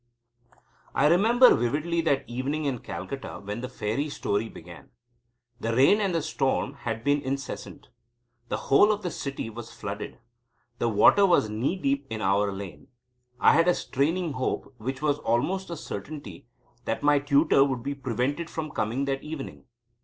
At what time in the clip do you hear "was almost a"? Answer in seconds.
15.03-15.77